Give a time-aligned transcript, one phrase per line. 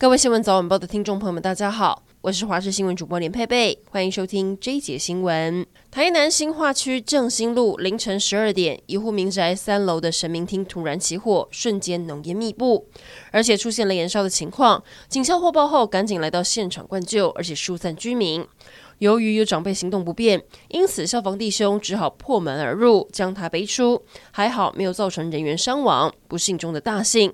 [0.00, 5.66] 各位新闻早晚报的听众朋友们，大家好，我是华视新闻主播连佩佩，欢迎收听这一节新闻。
[5.90, 12.86] 台南新化区正兴路凌晨十二点，一户民宅三楼的神明厅突然起火，瞬间浓烟密布，
[13.30, 14.82] 而且出现了燃烧的情况。
[15.10, 18.42] 警消获报后，赶紧来到现场灌救，而且疏散居民。
[19.00, 24.02] 由于有长辈行动不便，因此消防弟兄只好破门而入，将他背出。
[24.30, 27.32] 还好没有造成人员伤亡，不幸中的大幸。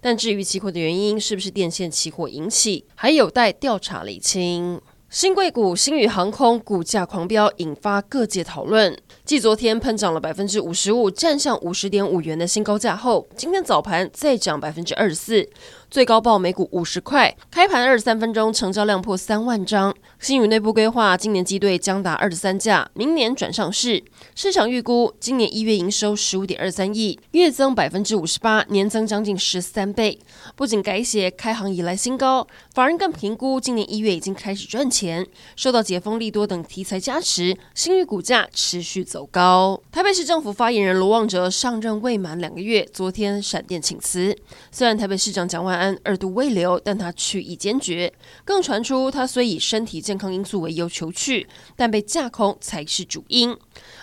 [0.00, 4.80] 但至于起火的原因是不是电线起火引起，还有待调查厘清。
[5.12, 8.96] 新贵股星宇航空股价狂飙，引发各界讨论。
[9.26, 15.46] 继昨天喷涨了百分之五十五，站上五十点五元的新高价后，今天早盘再涨百分之二十四。
[15.90, 19.94] 最高报每股五十块，开盘二十三分钟成交量破三万张。
[20.18, 24.02] 星宇内部规划，今年机队将达二十三架，明年转上市。
[24.34, 30.18] 市场预估今年一月营收十五点二三亿，月增百分之五十八，年增将近十三倍。
[30.56, 35.01] 不仅改写开航以来新高，法人更评估今年一月已经开始赚钱。
[35.02, 39.82] 前受到解封利多等题材加持，新宇股价持续走高。
[39.90, 44.36] 台北市政府发言人罗旺哲上任未满两个月，昨天闪电请辞。
[44.70, 48.12] 虽然台北市长蒋万安二度未留，但他去意坚决。
[48.44, 53.56] 更传出他虽以身体健康因素为由求去，但被架空才是主因。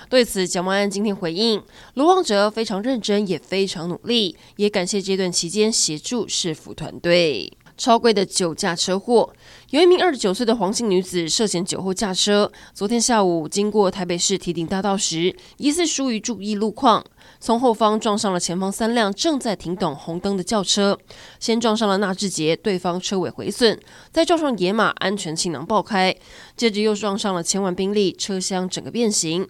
[0.10, 7.54] 对此，蒋万安今天回应：罗旺哲非常认真，也非常努力，也感谢这段期间协助市府团队。
[7.80, 9.34] 超贵的酒驾车祸，
[9.70, 17.02] 有一名二十九岁的黄姓女子涉嫌酒后驾车，昨天下午经过台北市堤顶大道时，疑似疏于注意路况，
[17.40, 21.00] 从后方撞上了前方三辆正在停等红灯的轿车，
[21.40, 23.80] 先撞上了纳智捷，对方车尾毁损，
[24.12, 26.14] 再撞上野马，安全气囊爆开，
[26.58, 29.48] 接着又撞上了千万宾利，车厢整个变形。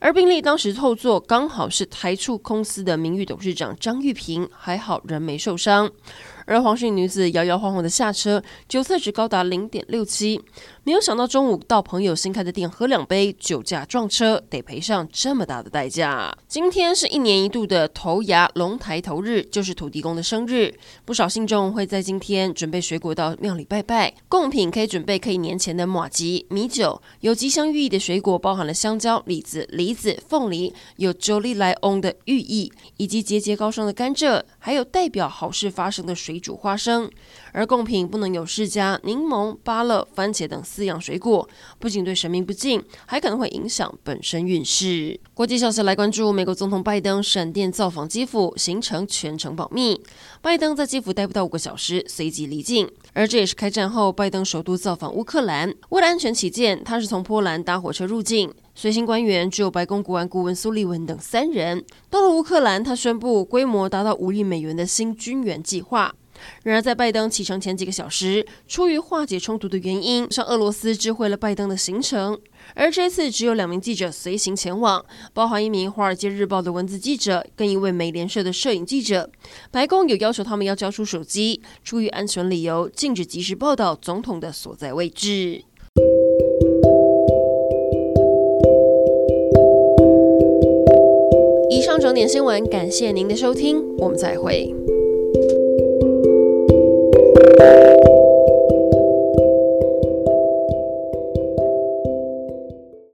[0.00, 5.90] 而宾利当时后座刚好是台塑公司的名誉董事长张玉平，还好人没受伤。
[6.46, 10.40] 而黄姓女子摇摇晃晃的下车，酒测值高达零点六七。
[10.82, 16.34] 没有想到中午到朋友新开的店喝两杯，酒驾撞车得赔上这么大的代价。
[16.46, 20.72] 今天是一年一度的头牙龙抬头日，就是土地公的生日。
[21.04, 27.02] 不少信众会在今天准备水果到庙里拜拜，贡品可以准备可以年前的马吉、米酒。
[27.20, 37.10] 有吉祥寓意的水果包含了香蕉、李子、梨梨子、凤梨，有周利来翁的寓意，以及节节高升的甘蔗，还有代表好事发生的水煮花生。
[37.52, 40.62] 而贡品不能有释迦、柠檬、芭乐、番茄等。
[40.62, 45.18] 四样水果不仅对神明不敬，还可能会影响本身运势。
[45.32, 49.98] 国际消息来关注，美国总统拜登闪电造访基辅，行程全程保密。
[50.42, 52.86] 拜登在基辅待不到五个小时，随即离境。
[53.14, 55.74] 而这也是开战后拜登首度造访乌克兰。
[55.88, 58.52] 为了安全起见，他是从波兰搭火车入境。
[58.80, 61.84] 随行官员只有白宫国安顾问苏利文等三人。
[62.08, 66.14] 到了乌克兰，他宣布规模达到五亿美元的新军援计划。
[66.62, 72.38] 然而，在拜登启程前几个小时，出于化解冲突的原因，向俄罗斯知会了拜登的行程。
[72.76, 79.28] 而这次只有两名记者随行前往，包含一名《华尔街日报》的文字记者，跟一位美联社的摄影记者。
[79.72, 85.64] 白宫有要求他们要交出手机，出于安全理由，禁止即时报道总统的所在位置。
[92.08, 94.74] 整点新闻，感谢您的收听，我们再会。